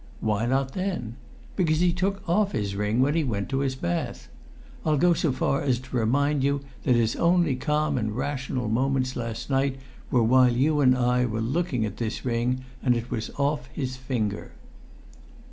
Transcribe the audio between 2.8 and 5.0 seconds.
when he went to his bath! I'll